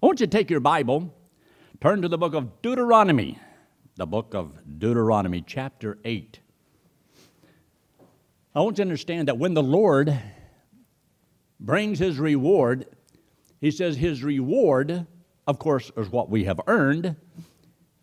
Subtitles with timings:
[0.00, 1.12] I want you to take your Bible,
[1.80, 3.36] turn to the book of Deuteronomy,
[3.96, 6.38] the book of Deuteronomy, chapter 8.
[8.54, 10.16] I want you to understand that when the Lord
[11.58, 12.86] brings his reward,
[13.60, 15.04] he says his reward,
[15.48, 17.16] of course, is what we have earned.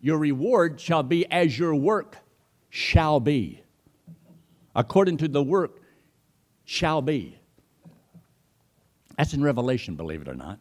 [0.02, 2.18] Your reward shall be as your work
[2.68, 3.62] shall be.
[4.74, 5.80] According to the work
[6.66, 7.38] shall be.
[9.16, 10.58] That's in Revelation, believe it or not.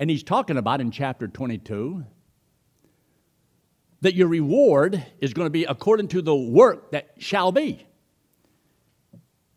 [0.00, 2.06] And he's talking about in chapter 22
[4.00, 7.86] that your reward is going to be according to the work that shall be.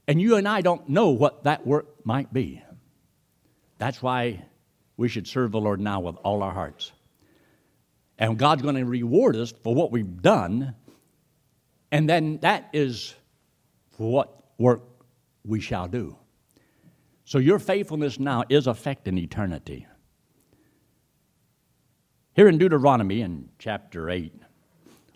[0.06, 2.62] And you and I don't know what that work might be.
[3.78, 4.44] That's why
[4.98, 6.92] we should serve the Lord now with all our hearts.
[8.20, 10.76] And God's going to reward us for what we've done.
[11.90, 13.16] And then that is
[13.96, 14.82] what work
[15.46, 16.18] we shall do.
[17.24, 19.88] So your faithfulness now is affecting eternity.
[22.36, 24.34] Here in Deuteronomy in chapter 8,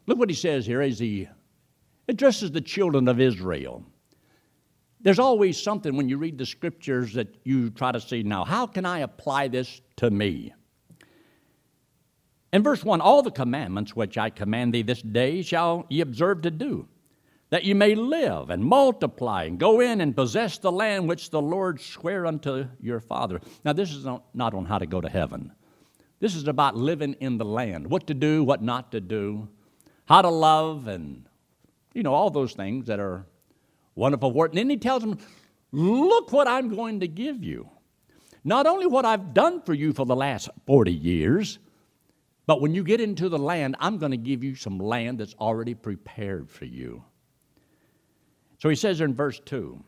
[0.06, 1.28] look what he says here as he
[2.08, 3.84] addresses the children of Israel.
[5.02, 8.68] There's always something when you read the scriptures that you try to see now, how
[8.68, 10.54] can I apply this to me?
[12.54, 16.44] In verse 1, all the commandments which I command thee this day shall ye observe
[16.44, 16.88] to do,
[17.50, 21.42] that ye may live and multiply and go in and possess the land which the
[21.42, 23.42] Lord sware unto your father.
[23.66, 25.52] Now, this is not on how to go to heaven.
[26.20, 29.48] This is about living in the land, what to do, what not to do,
[30.06, 31.26] how to love, and,
[31.94, 33.26] you know, all those things that are
[33.96, 34.52] wonderful word.
[34.52, 35.20] And then he tells them,
[35.72, 37.70] Look what I'm going to give you.
[38.44, 41.60] Not only what I've done for you for the last 40 years,
[42.46, 45.36] but when you get into the land, I'm going to give you some land that's
[45.36, 47.04] already prepared for you.
[48.60, 49.84] So he says in verse 2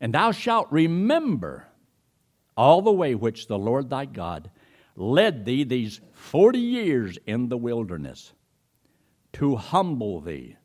[0.00, 1.66] And thou shalt remember
[2.56, 4.50] all the way which the Lord thy God
[4.96, 8.32] led thee these 40 years in the wilderness
[9.32, 10.56] to humble thee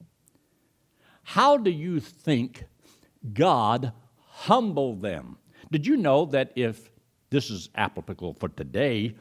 [1.29, 2.65] how do you think
[3.33, 3.93] God
[4.25, 5.37] humbled them?
[5.71, 6.89] Did you know that if
[7.29, 9.13] this is applicable for today,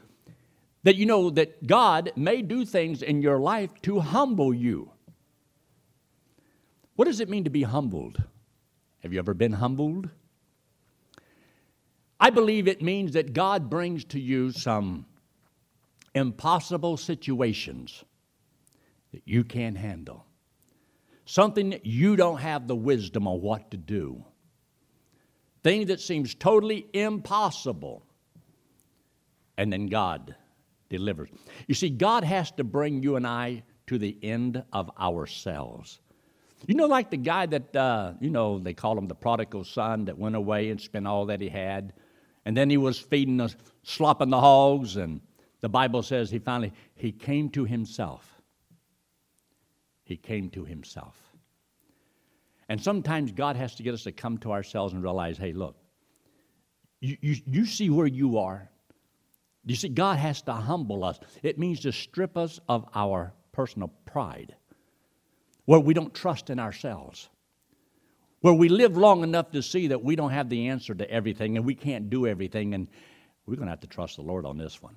[0.81, 4.91] that you know that God may do things in your life to humble you?
[6.95, 8.23] What does it mean to be humbled?
[9.03, 10.09] Have you ever been humbled?
[12.19, 15.05] I believe it means that God brings to you some
[16.13, 18.03] impossible situations
[19.11, 20.25] that you can't handle
[21.29, 24.25] something that you don't have the wisdom on what to do,
[25.63, 28.03] thing that seems totally impossible,
[29.55, 30.35] and then God
[30.89, 31.29] delivers.
[31.67, 35.99] You see, God has to bring you and I to the end of ourselves.
[36.65, 40.05] You know, like the guy that, uh, you know, they call him the prodigal son
[40.05, 41.93] that went away and spent all that he had.
[42.49, 45.21] And then he was feeding the, slopping the hogs, and
[45.61, 48.39] the Bible says he finally, he came to himself
[50.09, 51.15] he came to himself.
[52.67, 55.75] And sometimes God has to get us to come to ourselves and realize hey, look,
[56.99, 58.67] you, you, you see where you are.
[59.65, 61.19] You see, God has to humble us.
[61.43, 64.55] It means to strip us of our personal pride,
[65.65, 67.29] where we don't trust in ourselves,
[68.41, 71.57] where we live long enough to see that we don't have the answer to everything
[71.57, 72.87] and we can't do everything, and
[73.45, 74.95] we're going to have to trust the Lord on this one.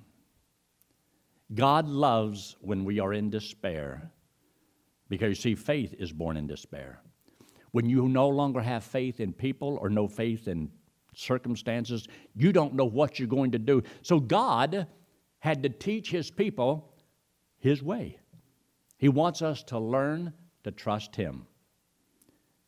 [1.53, 4.11] God loves when we are in despair
[5.09, 6.99] because you see, faith is born in despair.
[7.71, 10.71] When you no longer have faith in people or no faith in
[11.15, 13.83] circumstances, you don't know what you're going to do.
[14.01, 14.87] So God
[15.39, 16.93] had to teach his people
[17.59, 18.17] his way.
[18.97, 20.33] He wants us to learn
[20.63, 21.45] to trust him.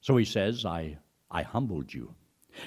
[0.05, 0.99] So he says, I,
[1.31, 2.13] I humbled you.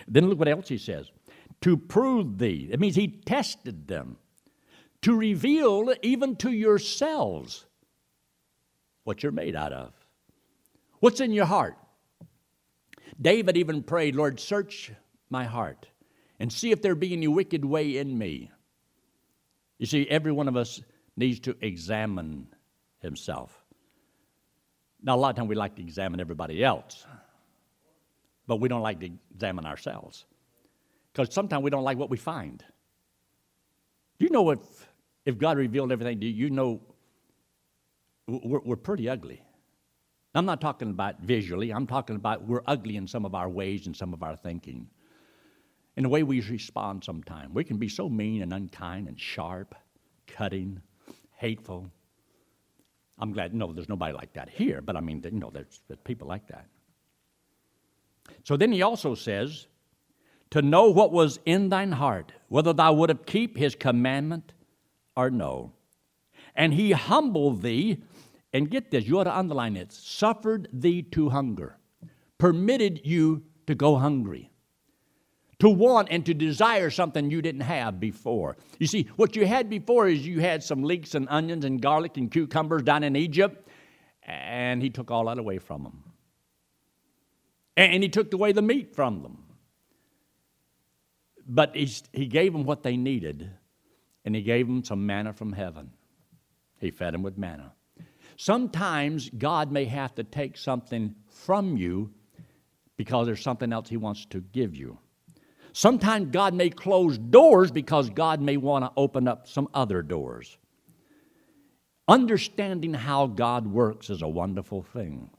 [0.08, 1.12] Then look what else he says
[1.60, 2.68] to prove thee.
[2.68, 4.16] It means he tested them,
[5.02, 7.64] to reveal even to yourselves
[9.04, 9.92] what you're made out of.
[10.98, 11.76] What's in your heart?
[13.20, 14.90] David even prayed, Lord, search
[15.30, 15.86] my heart
[16.40, 18.50] and see if there be any wicked way in me.
[19.78, 20.82] You see, every one of us
[21.16, 22.48] needs to examine
[22.98, 23.56] himself.
[25.00, 27.06] Now, a lot of times we like to examine everybody else,
[28.48, 30.24] but we don't like to examine ourselves
[31.12, 32.64] because sometimes we don't like what we find.
[34.18, 34.58] Do you know if,
[35.24, 36.80] if God revealed everything to you, you know
[38.26, 39.42] we're, we're pretty ugly.
[40.34, 43.86] I'm not talking about visually, I'm talking about we're ugly in some of our ways
[43.86, 44.88] and some of our thinking.
[45.96, 47.52] In the way we respond sometimes.
[47.52, 49.74] We can be so mean and unkind and sharp,
[50.28, 50.80] cutting,
[51.36, 51.90] hateful.
[53.18, 55.98] I'm glad, no, there's nobody like that here, but I mean, you know, there's, there's
[56.04, 56.66] people like that.
[58.44, 59.66] So then he also says,
[60.50, 64.52] to know what was in thine heart, whether thou wouldst keep his commandment
[65.14, 65.72] or no.
[66.54, 68.02] And he humbled thee,
[68.52, 71.76] and get this, you ought to underline it, suffered thee to hunger,
[72.38, 74.50] permitted you to go hungry,
[75.58, 78.56] to want and to desire something you didn't have before.
[78.78, 82.16] You see, what you had before is you had some leeks and onions and garlic
[82.16, 83.68] and cucumbers down in Egypt,
[84.22, 86.04] and he took all that away from them.
[87.78, 89.44] And he took away the meat from them.
[91.46, 93.48] But he, he gave them what they needed,
[94.24, 95.92] and he gave them some manna from heaven.
[96.80, 97.72] He fed them with manna.
[98.36, 102.12] Sometimes God may have to take something from you
[102.96, 104.98] because there's something else He wants to give you.
[105.72, 110.58] Sometimes God may close doors because God may want to open up some other doors.
[112.08, 115.30] Understanding how God works is a wonderful thing.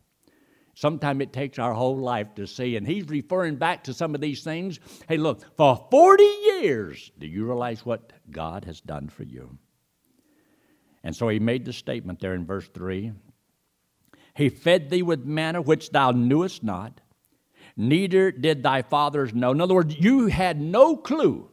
[0.80, 4.22] Sometimes it takes our whole life to see, and he's referring back to some of
[4.22, 4.80] these things.
[5.10, 9.58] Hey, look, for 40 years, do you realize what God has done for you?
[11.04, 13.12] And so he made the statement there in verse 3
[14.36, 17.02] He fed thee with manna which thou knewest not,
[17.75, 19.52] neither did thy fathers know.
[19.52, 21.52] In other words, you had no clue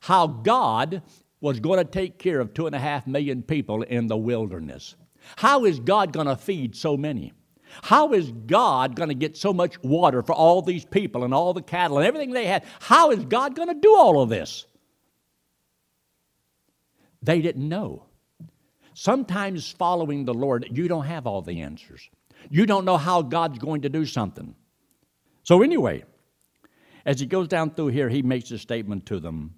[0.00, 1.02] how God
[1.38, 4.96] was going to take care of two and a half million people in the wilderness.
[5.36, 7.34] How is God going to feed so many?
[7.82, 11.52] How is God going to get so much water for all these people and all
[11.52, 12.64] the cattle and everything they had?
[12.80, 14.66] How is God going to do all of this?
[17.22, 18.04] They didn't know.
[18.94, 22.08] Sometimes following the Lord, you don't have all the answers.
[22.50, 24.54] You don't know how God's going to do something.
[25.42, 26.04] So, anyway,
[27.04, 29.54] as he goes down through here, he makes a statement to them.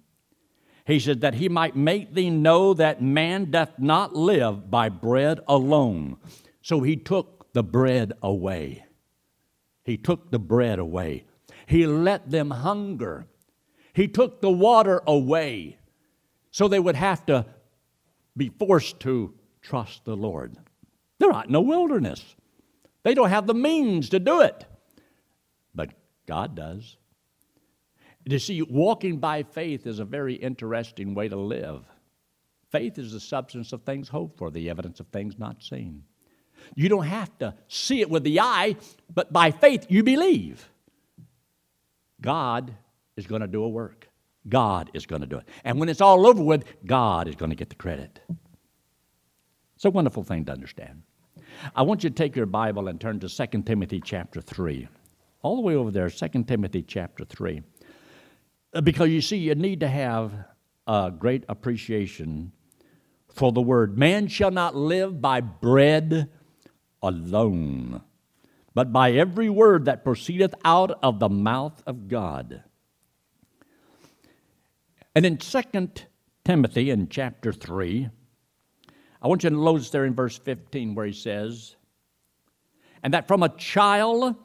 [0.85, 5.41] He said, That he might make thee know that man doth not live by bread
[5.47, 6.17] alone.
[6.61, 8.85] So he took the bread away.
[9.83, 11.25] He took the bread away.
[11.65, 13.25] He let them hunger.
[13.95, 15.79] He took the water away
[16.51, 17.47] so they would have to
[18.35, 19.33] be forced to
[19.63, 20.55] trust the Lord.
[21.17, 22.35] They're out in the wilderness.
[23.01, 24.65] They don't have the means to do it.
[25.73, 25.93] But
[26.27, 26.95] God does.
[28.23, 31.85] You see, walking by faith is a very interesting way to live.
[32.71, 36.03] Faith is the substance of things hoped for, the evidence of things not seen.
[36.75, 38.75] You don't have to see it with the eye,
[39.13, 40.69] but by faith you believe.
[42.21, 42.73] God
[43.15, 44.07] is going to do a work.
[44.47, 45.47] God is going to do it.
[45.63, 48.19] And when it's all over with, God is going to get the credit.
[49.75, 51.03] It's a wonderful thing to understand.
[51.75, 54.87] I want you to take your Bible and turn to 2 Timothy chapter 3.
[55.41, 57.61] All the way over there, 2 Timothy chapter 3.
[58.73, 60.33] Uh, because you see, you need to have
[60.87, 62.51] a great appreciation
[63.29, 63.97] for the word.
[63.97, 66.29] Man shall not live by bread
[67.01, 68.01] alone,
[68.73, 72.63] but by every word that proceedeth out of the mouth of God.
[75.15, 75.61] And in 2
[76.45, 78.09] Timothy, in chapter 3,
[79.21, 81.75] I want you to notice there in verse 15 where he says,
[83.01, 84.35] And that from a child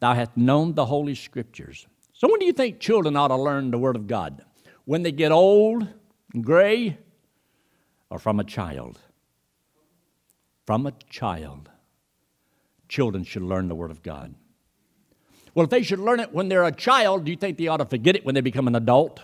[0.00, 1.86] thou hast known the Holy Scriptures.
[2.12, 4.44] So when do you think children ought to learn the Word of God?
[4.84, 5.86] When they get old
[6.40, 6.98] gray,
[8.10, 8.98] or from a child?
[10.66, 11.70] From a child
[12.88, 14.34] children should learn the Word of God.
[15.54, 17.78] Well, if they should learn it when they're a child, do you think they ought
[17.78, 19.20] to forget it when they become an adult?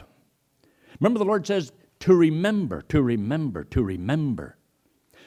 [0.98, 4.56] Remember, the Lord says to remember, to remember, to remember.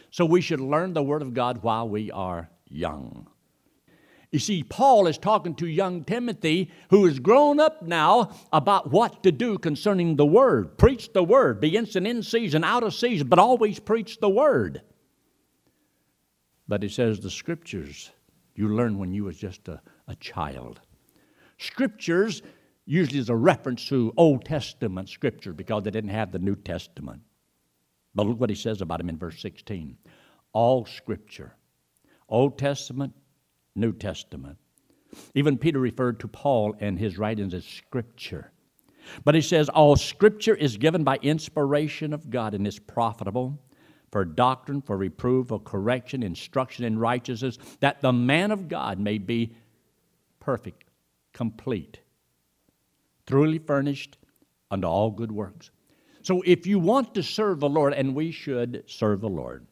[0.10, 3.28] So we should learn the Word of God while we are young.
[4.32, 9.24] You see, Paul is talking to young Timothy, who is grown up now, about what
[9.24, 10.78] to do concerning the Word.
[10.78, 14.82] Preach the Word, be instant in season, out of season, but always preach the Word.
[16.68, 18.12] But he says the Scriptures
[18.56, 20.80] you learned when you was just a, a child.
[21.58, 22.42] Scriptures
[22.86, 27.22] usually is a reference to Old Testament scripture because they didn't have the New Testament.
[28.14, 29.98] But look what he says about him in verse 16.
[30.54, 31.56] All scripture,
[32.30, 33.14] Old Testament,
[33.76, 34.58] New Testament.
[35.34, 38.52] Even Peter referred to Paul and his writings as scripture.
[39.24, 43.60] But he says, All scripture is given by inspiration of God and is profitable
[44.16, 49.18] for doctrine, for reproof, for correction, instruction in righteousness, that the man of God may
[49.18, 49.54] be
[50.40, 50.86] perfect,
[51.34, 52.00] complete,
[53.28, 54.18] truly furnished
[54.72, 55.70] unto all good works.
[56.22, 59.68] So if you want to serve the Lord, and we should serve the Lord,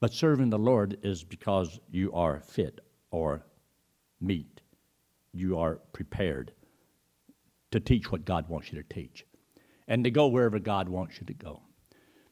[0.00, 2.80] but serving the Lord is because you are fit
[3.12, 3.46] or
[4.20, 4.62] meet,
[5.32, 6.50] you are prepared
[7.70, 9.24] to teach what God wants you to teach,
[9.86, 11.62] and to go wherever God wants you to go.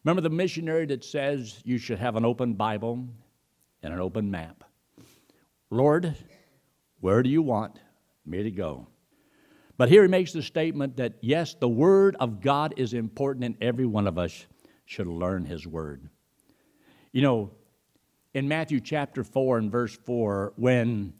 [0.04, 3.08] Remember the missionary that says you should have an open Bible
[3.82, 4.64] and an open map?
[5.70, 6.14] Lord,
[7.00, 7.78] where do you want
[8.26, 8.86] me to go?
[9.76, 13.56] But here he makes the statement that yes, the Word of God is important, and
[13.60, 14.46] every one of us
[14.84, 16.08] should learn His Word.
[17.12, 17.50] You know,
[18.34, 21.14] in Matthew chapter 4 and verse 4, when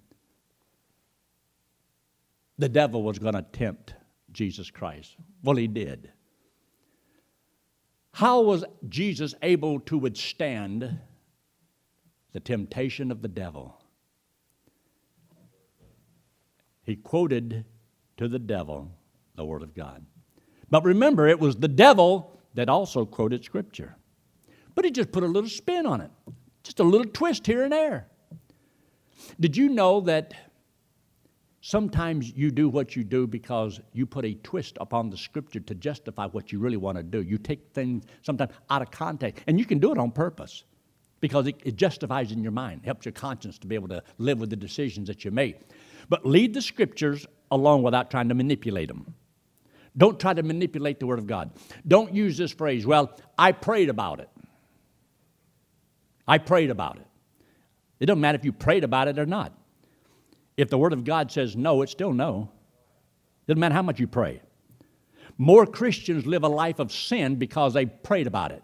[2.59, 3.95] the devil was going to tempt
[4.31, 6.12] Jesus Christ, well, he did.
[8.14, 11.00] How was Jesus able to withstand
[12.33, 13.76] the temptation of the devil?
[16.85, 17.64] He quoted
[18.16, 18.92] to the devil
[19.35, 20.06] the Word of God.
[20.71, 23.97] But remember, it was the devil that also quoted Scripture.
[24.76, 26.11] But he just put a little spin on it,
[26.62, 28.06] just a little twist here and there.
[29.40, 30.35] Did you know that
[31.64, 35.75] sometimes you do what you do because you put a twist upon the Scripture to
[35.75, 37.23] justify what you really want to do?
[37.23, 40.64] You take things sometimes out of context, and you can do it on purpose
[41.21, 44.40] because it, it justifies in your mind, helps your conscience to be able to live
[44.40, 45.59] with the decisions that you make.
[46.11, 49.14] But lead the Scriptures along without trying to manipulate them.
[49.97, 51.50] Don't try to manipulate the Word of God.
[51.88, 54.28] Don't use this phrase, well, I prayed about it.
[56.28, 57.06] I prayed about it.
[58.00, 59.59] It doesn't matter if you prayed about it or not.
[60.56, 62.50] If the Word of God says no, it's still no.
[63.46, 64.40] Doesn't matter how much you pray.
[65.37, 68.62] More Christians live a life of sin because they prayed about it.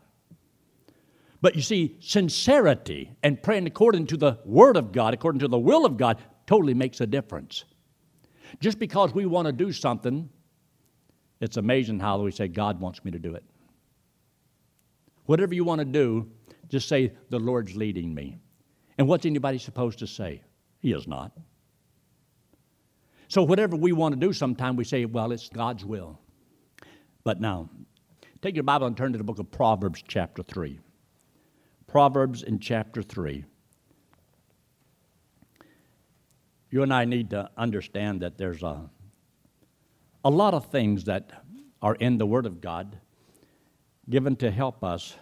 [1.42, 5.58] But you see, sincerity and praying according to the Word of God, according to the
[5.58, 7.64] will of God, totally makes a difference.
[8.60, 10.28] Just because we want to do something,
[11.40, 13.44] it's amazing how we say, God wants me to do it.
[15.26, 16.28] Whatever you want to do,
[16.68, 18.38] just say, The Lord's leading me.
[18.98, 20.42] And what's anybody supposed to say?
[20.80, 21.32] He is not.
[23.30, 26.18] So, whatever we want to do, sometimes we say, Well, it's God's will.
[27.22, 27.70] But now,
[28.42, 30.80] take your Bible and turn to the book of Proverbs, chapter 3.
[31.86, 33.44] Proverbs in chapter 3.
[36.72, 38.90] You and I need to understand that there's a,
[40.24, 41.30] a lot of things that
[41.80, 42.98] are in the Word of God
[44.08, 45.14] given to help us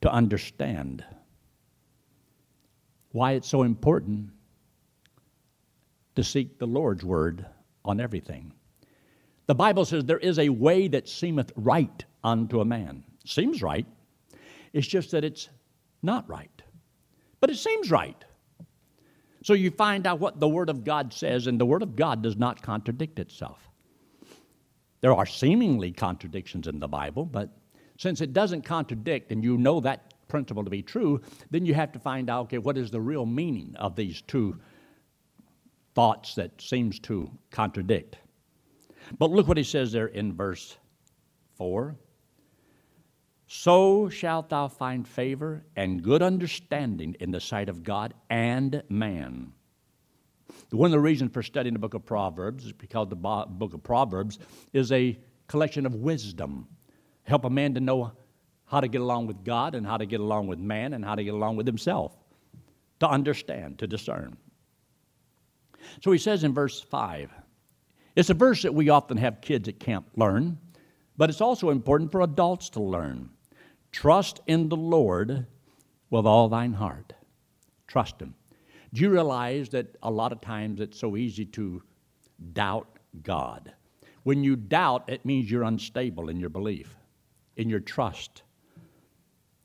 [0.00, 1.04] to understand
[3.12, 4.30] why it's so important
[6.16, 7.46] to seek the Lord's word
[7.84, 8.52] on everything.
[9.46, 13.04] The Bible says there is a way that seemeth right unto a man.
[13.24, 13.86] Seems right.
[14.72, 15.48] It's just that it's
[16.02, 16.62] not right.
[17.40, 18.24] But it seems right.
[19.42, 22.22] So you find out what the Word of God says, and the Word of God
[22.22, 23.68] does not contradict itself.
[25.02, 27.56] There are seemingly contradictions in the Bible, but
[27.98, 31.20] since it doesn't contradict and you know that principle to be true,
[31.50, 34.58] then you have to find out okay, what is the real meaning of these two
[35.96, 38.18] thoughts that seems to contradict.
[39.18, 40.76] But look what he says there in verse
[41.56, 41.96] 4.
[43.46, 49.52] So shalt thou find favor and good understanding in the sight of God and man.
[50.70, 53.82] One of the reasons for studying the book of Proverbs is because the book of
[53.82, 54.38] Proverbs
[54.74, 56.68] is a collection of wisdom
[57.22, 58.12] help a man to know
[58.66, 61.14] how to get along with God and how to get along with man and how
[61.14, 62.16] to get along with himself,
[63.00, 64.36] to understand, to discern.
[66.02, 67.30] So he says in verse 5,
[68.14, 70.58] it's a verse that we often have kids at camp learn,
[71.16, 73.30] but it's also important for adults to learn.
[73.92, 75.46] Trust in the Lord
[76.10, 77.12] with all thine heart.
[77.86, 78.34] Trust Him.
[78.92, 81.82] Do you realize that a lot of times it's so easy to
[82.52, 82.88] doubt
[83.22, 83.72] God?
[84.22, 86.96] When you doubt, it means you're unstable in your belief
[87.56, 88.42] in your trust.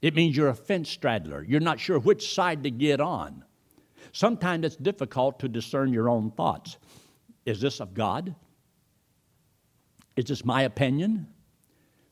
[0.01, 1.44] It means you're a fence straddler.
[1.44, 3.44] You're not sure which side to get on.
[4.13, 6.77] Sometimes it's difficult to discern your own thoughts.
[7.46, 8.36] Is this of God?
[10.15, 11.27] Is this my opinion?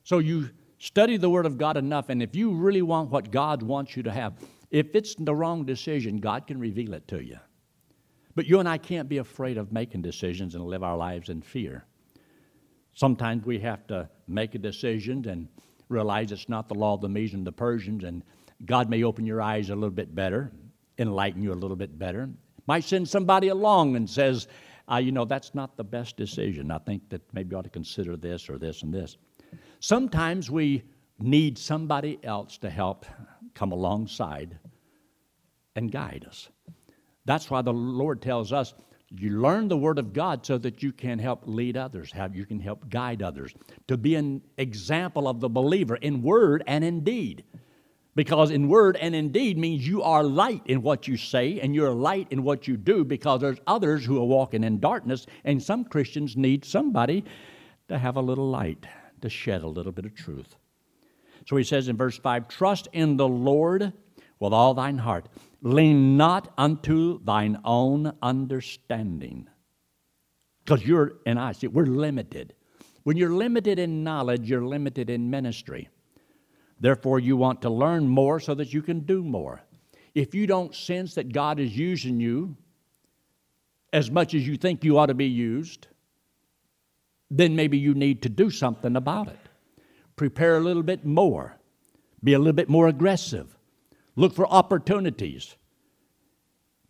[0.03, 3.61] So you study the Word of God enough, and if you really want what God
[3.61, 4.33] wants you to have,
[4.71, 7.37] if it's the wrong decision, God can reveal it to you.
[8.35, 11.41] But you and I can't be afraid of making decisions and live our lives in
[11.41, 11.85] fear.
[12.93, 15.47] Sometimes we have to make a decision and
[15.89, 18.23] realize it's not the law of the Medes and the Persians, and
[18.65, 20.51] God may open your eyes a little bit better,
[20.99, 22.29] enlighten you a little bit better.
[22.67, 24.47] Might send somebody along and says,
[24.91, 26.71] uh, you know, that's not the best decision.
[26.71, 29.17] I think that maybe you ought to consider this or this and this.
[29.79, 30.83] Sometimes we
[31.19, 33.05] need somebody else to help
[33.53, 34.57] come alongside
[35.75, 36.49] and guide us.
[37.25, 38.73] That's why the Lord tells us
[39.11, 42.45] you learn the Word of God so that you can help lead others, how you
[42.45, 43.53] can help guide others,
[43.87, 47.43] to be an example of the believer in word and in deed.
[48.15, 51.73] Because in word and in deed means you are light in what you say and
[51.75, 55.61] you're light in what you do because there's others who are walking in darkness, and
[55.61, 57.23] some Christians need somebody
[57.87, 58.85] to have a little light,
[59.21, 60.55] to shed a little bit of truth.
[61.47, 63.93] So he says in verse 5 Trust in the Lord
[64.39, 65.27] with all thine heart
[65.61, 69.47] Lean not unto thine own understanding.
[70.63, 72.53] Because you're and I, see, we're limited.
[73.03, 75.89] When you're limited in knowledge, you're limited in ministry.
[76.79, 79.61] Therefore, you want to learn more so that you can do more.
[80.15, 82.55] If you don't sense that God is using you
[83.91, 85.87] as much as you think you ought to be used,
[87.29, 89.39] then maybe you need to do something about it.
[90.15, 91.57] Prepare a little bit more,
[92.23, 93.57] be a little bit more aggressive,
[94.15, 95.55] look for opportunities.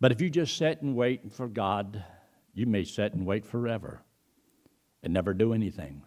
[0.00, 2.02] But if you just sit and wait for God,
[2.54, 4.02] you may sit and wait forever
[5.02, 6.02] and never do anything.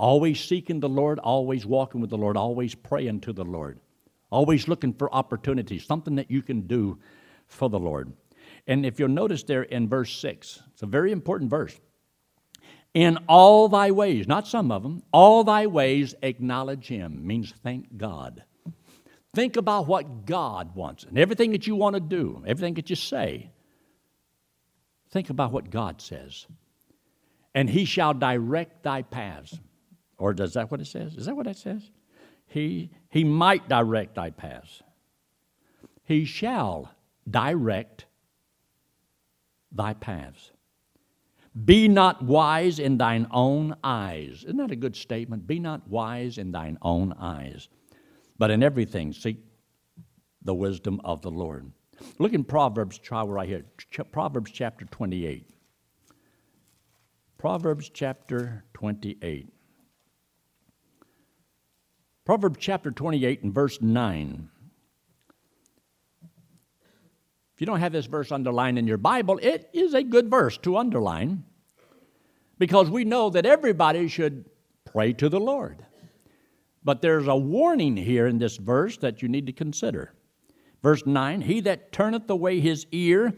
[0.00, 3.78] Always seeking the Lord, always walking with the Lord, always praying to the Lord,
[4.30, 6.98] always looking for opportunities, something that you can do
[7.46, 8.10] for the Lord.
[8.66, 11.78] And if you'll notice there in verse 6, it's a very important verse.
[12.94, 17.98] In all thy ways, not some of them, all thy ways acknowledge him, means thank
[17.98, 18.42] God.
[19.34, 22.96] Think about what God wants and everything that you want to do, everything that you
[22.96, 23.50] say.
[25.10, 26.46] Think about what God says.
[27.54, 29.60] And he shall direct thy paths.
[30.20, 31.14] Or does that what it says?
[31.14, 31.90] Is that what it says?
[32.46, 34.82] He, he might direct thy paths.
[36.04, 36.92] He shall
[37.28, 38.04] direct
[39.72, 40.50] thy paths.
[41.64, 44.44] Be not wise in thine own eyes.
[44.44, 45.46] Isn't that a good statement?
[45.46, 47.68] Be not wise in thine own eyes,
[48.38, 49.38] but in everything seek
[50.42, 51.72] the wisdom of the Lord.
[52.18, 53.64] Look in Proverbs, try right here.
[54.12, 55.48] Proverbs chapter 28.
[57.38, 59.52] Proverbs chapter 28.
[62.30, 64.48] Proverbs chapter 28 and verse 9.
[66.22, 70.56] If you don't have this verse underlined in your Bible, it is a good verse
[70.58, 71.42] to underline
[72.56, 74.44] because we know that everybody should
[74.84, 75.84] pray to the Lord.
[76.84, 80.14] But there's a warning here in this verse that you need to consider.
[80.84, 83.34] Verse 9 He that turneth away his ear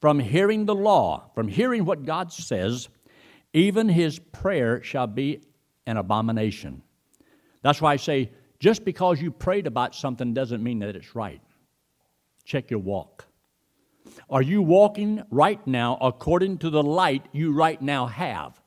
[0.00, 2.88] from hearing the law, from hearing what God says,
[3.52, 5.42] even his prayer shall be
[5.84, 6.84] an abomination.
[7.66, 8.30] That's why I say,
[8.60, 11.40] just because you prayed about something doesn't mean that it's right.
[12.44, 13.26] Check your walk.
[14.30, 18.62] Are you walking right now according to the light you right now have?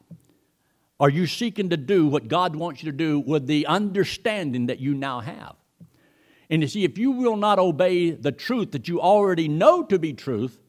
[1.00, 4.80] Are you seeking to do what God wants you to do with the understanding that
[4.82, 5.56] you now have?
[6.50, 9.98] And you see, if you will not obey the truth that you already know to
[9.98, 10.60] be truth,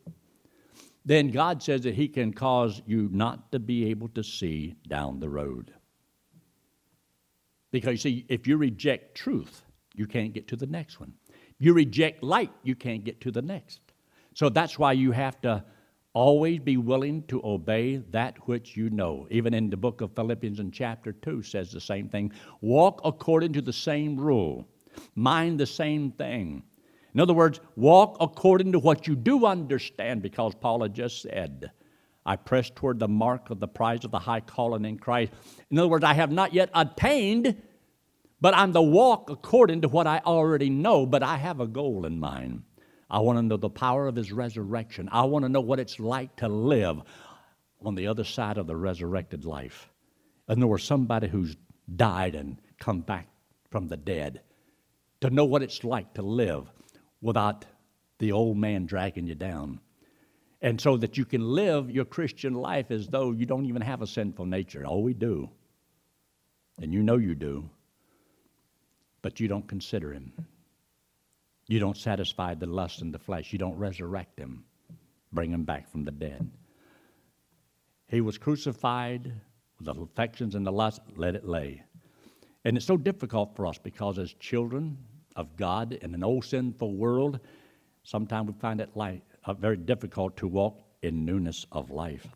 [1.05, 5.19] then God says that He can cause you not to be able to see down
[5.19, 5.75] the road.
[7.70, 9.62] Because you see, if you reject truth,
[9.94, 11.12] you can't get to the next one.
[11.59, 13.80] You reject light, you can't get to the next.
[14.35, 15.64] So that's why you have to
[16.12, 19.26] always be willing to obey that which you know.
[19.30, 22.33] Even in the book of Philippians in chapter 2 says the same thing.
[22.61, 24.66] Walk according to the same rule.
[25.14, 26.62] Mind the same thing.
[27.14, 31.70] In other words, walk according to what you do understand, because Paul had just said,
[32.31, 35.33] I press toward the mark of the prize of the high calling in Christ.
[35.69, 37.61] In other words, I have not yet attained,
[38.40, 42.07] but I'm the walk according to what I already know, but I have a goal
[42.07, 42.62] in mind.
[43.11, 45.09] I want to know the power of his resurrection.
[45.11, 47.03] I want to know what it's like to live
[47.85, 49.90] on the other side of the resurrected life.
[50.47, 51.57] And there was somebody who's
[51.97, 53.27] died and come back
[53.73, 54.43] from the dead.
[55.23, 56.71] To know what it's like to live
[57.21, 57.64] without
[58.21, 59.81] the old man dragging you down.
[60.62, 64.03] And so that you can live your Christian life as though you don't even have
[64.03, 64.85] a sinful nature.
[64.87, 65.49] Oh, we do.
[66.79, 67.70] And you know you do.
[69.23, 70.33] But you don't consider him.
[71.66, 73.53] You don't satisfy the lust in the flesh.
[73.53, 74.64] You don't resurrect him,
[75.33, 76.51] bring him back from the dead.
[78.09, 79.33] He was crucified
[79.79, 81.85] with the affections and the lust, let it lay.
[82.64, 84.99] And it's so difficult for us because, as children
[85.37, 87.40] of God in an old sinful world,
[88.03, 92.26] sometimes we find it like, uh, very difficult to walk in newness of life.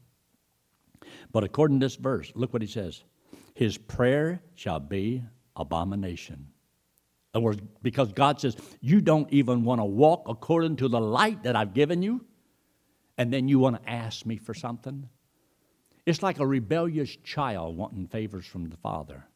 [1.33, 3.03] But according to this verse, look what he says
[3.55, 5.23] His prayer shall be
[5.57, 6.49] abomination
[7.35, 11.01] In other words, because God says, you don't even want to walk according to the
[11.01, 12.25] light that I've given you,
[13.19, 15.09] and then you want to ask me for something.
[16.07, 19.27] It's like a rebellious child wanting favors from the Father.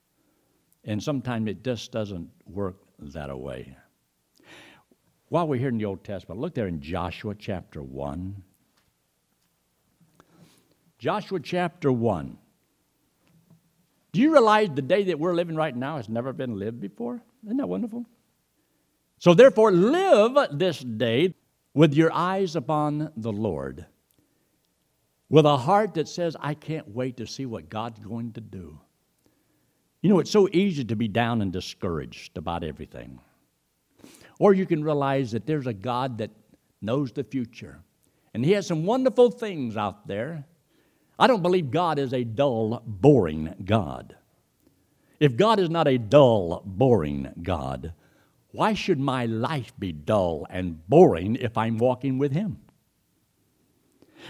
[0.85, 3.77] And sometimes it just doesn't work that way.
[5.29, 8.43] While we're here in the Old Testament, look there in Joshua chapter 1.
[10.99, 12.39] Joshua chapter 1.
[14.13, 17.21] Do you realize the day that we're living right now has never been lived before?
[17.45, 18.07] Isn't that wonderful?
[19.19, 21.35] So, therefore, live this day
[21.75, 23.85] with your eyes upon the Lord,
[25.29, 28.81] with a heart that says, I can't wait to see what God's going to do.
[30.01, 33.21] You know, it's so easy to be down and discouraged about everything.
[34.39, 36.31] Or you can realize that there's a God that
[36.81, 37.81] knows the future,
[38.33, 40.45] and He has some wonderful things out there.
[41.19, 44.17] I don't believe God is a dull, boring God.
[45.19, 47.93] If God is not a dull, boring God,
[48.53, 52.59] why should my life be dull and boring if I'm walking with Him?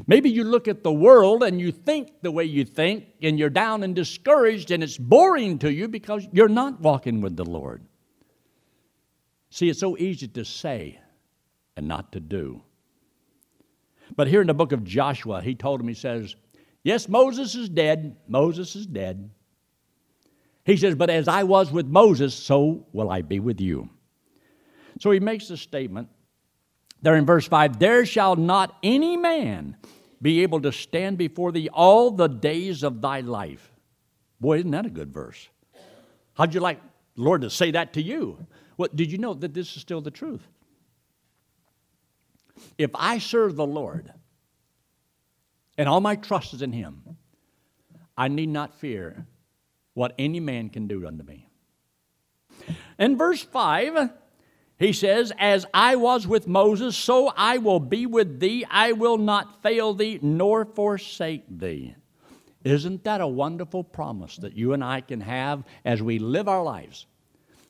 [0.07, 3.51] Maybe you look at the world and you think the way you think, and you're
[3.51, 7.83] down and discouraged, and it's boring to you because you're not walking with the Lord.
[9.51, 11.01] See, it's so easy to say
[11.77, 12.63] and not to do.
[14.17, 16.35] But here in the book of Joshua, he told him, he says,
[16.83, 18.17] Yes, Moses is dead.
[18.27, 19.31] Moses is dead.
[20.65, 23.89] He says, But as I was with Moses, so will I be with you.
[25.01, 26.09] So he makes a statement
[27.03, 29.77] there in verse 5 There shall not any man
[30.21, 33.73] be able to stand before thee all the days of thy life.
[34.41, 35.49] Boy, isn't that a good verse?
[36.35, 36.81] How'd you like
[37.19, 38.47] Lord to say that to you?
[38.77, 40.47] Well, did you know that this is still the truth?
[42.79, 44.13] If I serve the Lord
[45.77, 47.17] and all my trust is in Him,
[48.17, 49.27] I need not fear
[49.95, 51.49] what any man can do unto me.
[52.99, 54.11] In verse 5,
[54.79, 58.65] he says, As I was with Moses, so I will be with thee.
[58.71, 61.97] I will not fail thee nor forsake thee.
[62.63, 66.63] Isn't that a wonderful promise that you and I can have as we live our
[66.63, 67.07] lives?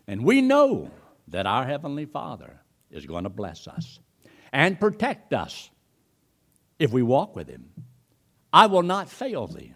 [0.08, 0.90] And we know
[1.28, 2.58] that our Heavenly Father
[2.90, 4.00] is going to bless us
[4.52, 5.68] and protect us
[6.78, 7.68] if we walk with Him.
[8.50, 9.74] I will not fail thee.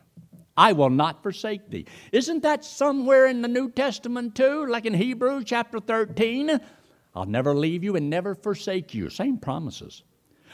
[0.56, 1.86] I will not forsake thee.
[2.12, 6.58] Isn't that somewhere in the New Testament too, like in Hebrews chapter 13?
[7.14, 9.10] I'll never leave you and never forsake you.
[9.10, 10.02] Same promises.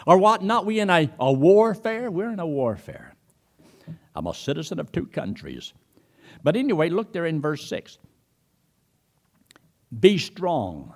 [0.07, 0.43] Or what?
[0.43, 2.11] Not we in a, a warfare?
[2.11, 3.15] We're in a warfare.
[4.17, 5.73] I'm a citizen of two countries.
[6.43, 7.99] But anyway, look there in verse 6.
[9.97, 10.95] Be strong.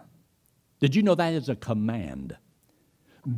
[0.81, 2.37] Did you know that is a command?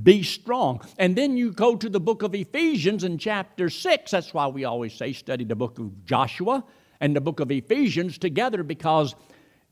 [0.02, 0.80] Be strong.
[0.98, 4.10] And then you go to the book of Ephesians in chapter 6.
[4.10, 6.64] That's why we always say study the book of Joshua
[7.00, 9.14] and the book of Ephesians together because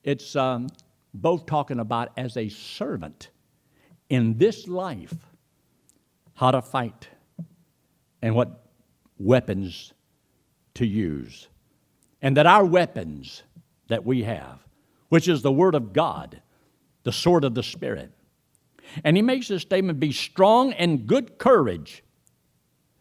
[0.05, 0.69] it's um,
[1.15, 3.31] both talking about as a servant
[4.11, 5.15] in this life
[6.35, 7.09] how to fight
[8.21, 8.67] and what
[9.19, 9.95] weapons
[10.75, 11.49] to use.
[12.21, 13.43] And that our weapons
[13.89, 14.62] that we have,
[15.13, 16.41] which is the Word of God,
[17.03, 18.13] the sword of the Spirit.
[19.05, 22.03] And he makes this statement be strong and good courage.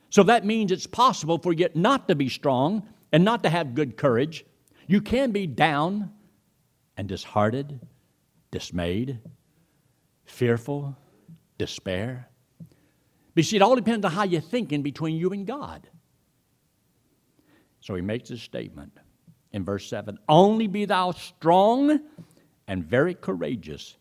[0.10, 3.76] So that means it's possible for you not to be strong and not to have
[3.76, 4.44] good courage.
[4.88, 6.12] You can be down
[6.98, 7.80] and disheartened
[8.52, 9.20] dismayed,
[10.26, 10.98] fearful,
[11.58, 12.28] despair.
[13.36, 15.88] But see, it all depends on how you're thinking between you and God.
[17.80, 18.98] So he makes this statement
[19.54, 22.00] in verse 7 Only be thou strong
[22.68, 23.98] and very courageous,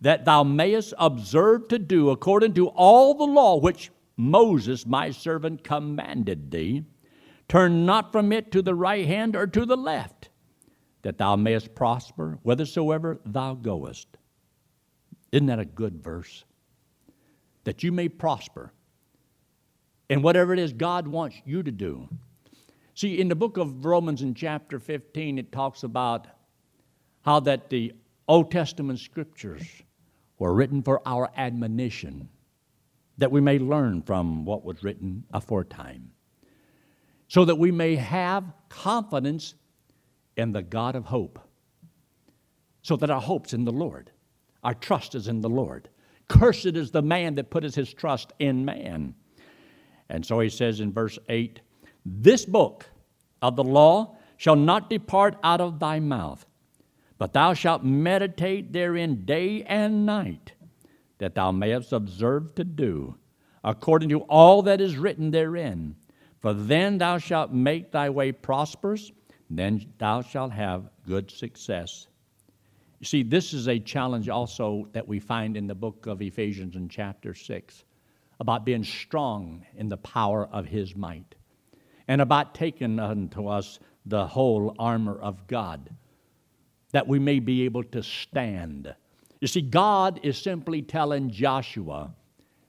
[0.00, 5.64] that thou mayest observe to do according to all the law which Moses, my servant,
[5.64, 6.84] commanded thee.
[7.48, 10.30] Turn not from it to the right hand or to the left
[11.04, 14.08] that thou mayest prosper whithersoever thou goest.
[15.30, 16.44] Isn't that a good verse?
[17.64, 18.72] That you may prosper
[20.08, 22.08] in whatever it is God wants you to do.
[22.94, 26.28] See, in the book of Romans, in chapter 15, it talks about
[27.22, 27.92] how that the
[28.28, 29.64] Old Testament scriptures
[30.38, 32.28] were written for our admonition,
[33.18, 36.12] that we may learn from what was written aforetime,
[37.26, 39.54] so that we may have confidence
[40.36, 41.40] in the God of hope.
[42.82, 44.10] So that our hope's in the Lord,
[44.62, 45.88] our trust is in the Lord.
[46.28, 49.14] Cursed is the man that putteth his trust in man.
[50.08, 51.60] And so he says in verse 8
[52.04, 52.86] This book
[53.40, 56.44] of the law shall not depart out of thy mouth,
[57.18, 60.52] but thou shalt meditate therein day and night,
[61.18, 63.16] that thou mayest observe to do
[63.64, 65.96] according to all that is written therein.
[66.40, 69.10] For then thou shalt make thy way prosperous
[69.50, 72.06] then thou shalt have good success.
[73.00, 76.76] You see, this is a challenge also that we find in the book of Ephesians
[76.76, 77.84] in chapter 6
[78.40, 81.34] about being strong in the power of his might
[82.08, 85.90] and about taking unto us the whole armor of God
[86.92, 88.94] that we may be able to stand.
[89.40, 92.14] You see, God is simply telling Joshua,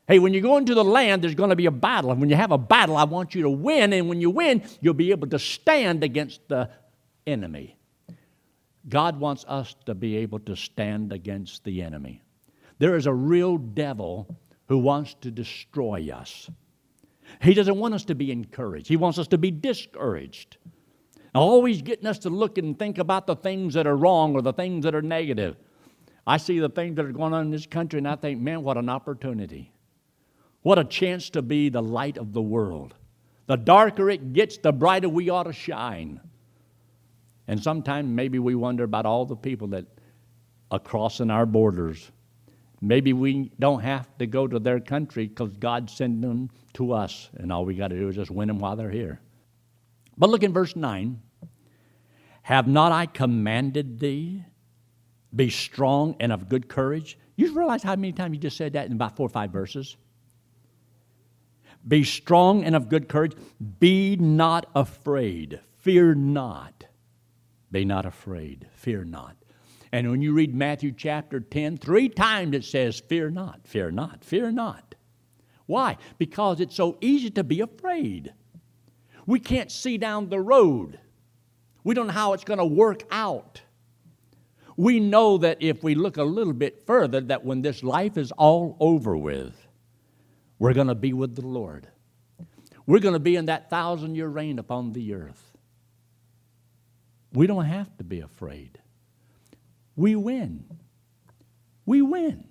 [0.07, 2.11] hey, when you go into the land, there's going to be a battle.
[2.11, 3.93] And when you have a battle, I want you to win.
[3.93, 6.71] And when you win, you'll be able to stand against the
[7.27, 7.77] enemy.
[8.89, 12.23] God wants us to be able to stand against the enemy.
[12.79, 14.27] There is a real devil
[14.67, 16.49] who wants to destroy us.
[17.41, 20.57] He doesn't want us to be encouraged, he wants us to be discouraged.
[21.33, 24.53] Always getting us to look and think about the things that are wrong or the
[24.53, 25.57] things that are negative.
[26.25, 28.63] I see the things that are going on in this country and I think, man,
[28.63, 29.73] what an opportunity.
[30.61, 32.95] What a chance to be the light of the world.
[33.47, 36.21] The darker it gets, the brighter we ought to shine.
[37.47, 39.85] And sometimes maybe we wonder about all the people that
[40.71, 42.11] are crossing our borders.
[42.85, 47.31] Maybe we don't have to go to their country because God sent them to us,
[47.33, 49.19] and all we got to do is just win them while they're here.
[50.19, 51.19] But look in verse 9.
[52.43, 54.43] Have not I commanded thee?
[55.35, 57.17] Be strong and of good courage.
[57.35, 59.97] You realize how many times you just said that in about four or five verses?
[61.87, 63.33] Be strong and of good courage.
[63.79, 65.59] Be not afraid.
[65.79, 66.85] Fear not.
[67.71, 68.67] Be not afraid.
[68.75, 69.35] Fear not.
[69.95, 74.25] And when you read Matthew chapter 10, three times it says, Fear not, fear not,
[74.25, 74.93] fear not.
[75.67, 75.95] Why?
[76.17, 78.33] Because it's so easy to be afraid.
[79.25, 80.99] We can't see down the road,
[81.85, 83.61] we don't know how it's going to work out.
[84.75, 88.33] We know that if we look a little bit further, that when this life is
[88.33, 89.55] all over with,
[90.59, 91.87] we're going to be with the Lord.
[92.85, 95.53] We're going to be in that thousand year reign upon the earth.
[97.31, 98.81] We don't have to be afraid.
[99.95, 100.65] We win.
[101.85, 102.45] We win.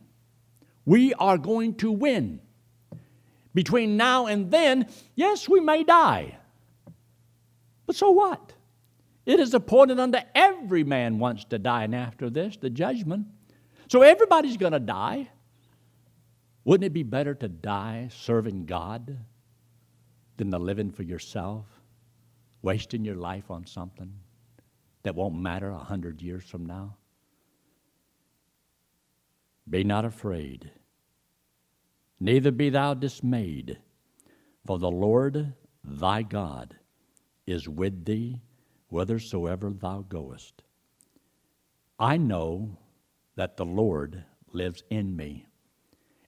[0.85, 2.41] We are going to win.
[3.55, 6.37] Between now and then, yes, we may die.
[7.87, 8.53] But so what?
[9.27, 13.27] It is appointed unto every man once to die, and after this, the judgment.
[13.89, 15.29] So everybody's going to die.
[16.65, 19.19] Wouldn't it be better to die serving God
[20.37, 21.67] than to living for yourself,
[22.63, 24.13] wasting your life on something
[25.03, 26.97] that won't matter a hundred years from now?
[29.69, 30.71] Be not afraid,
[32.21, 33.79] neither be thou dismayed,
[34.67, 36.77] for the Lord thy God
[37.47, 38.41] is with thee
[38.89, 40.63] whithersoever thou goest.
[41.99, 42.79] I know
[43.37, 45.47] that the Lord lives in me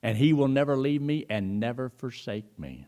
[0.03, 2.85] and he will never leave me and never forsake me.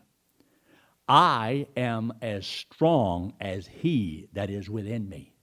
[1.08, 5.34] I am as strong as he that is within me.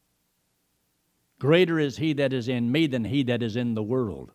[1.40, 4.32] Greater is he that is in me than he that is in the world.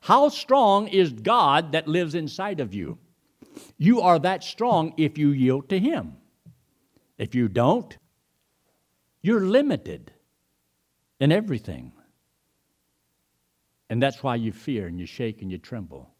[0.00, 2.98] How strong is God that lives inside of you?
[3.76, 6.16] You are that strong if you yield to him.
[7.16, 7.96] If you don't,
[9.22, 10.12] you're limited
[11.20, 11.92] in everything.
[13.90, 16.10] And that's why you fear and you shake and you tremble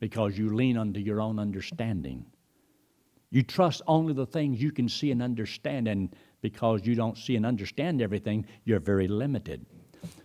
[0.00, 2.24] because you lean unto your own understanding.
[3.30, 7.36] You trust only the things you can see and understand, and because you don't see
[7.36, 9.66] and understand everything, you're very limited.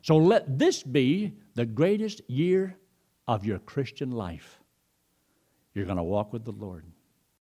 [0.02, 2.78] So let this be the greatest year
[3.28, 4.60] of your Christian life.
[5.74, 6.86] You're going to walk with the Lord.